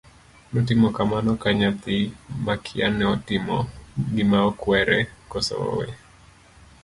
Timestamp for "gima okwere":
4.15-4.97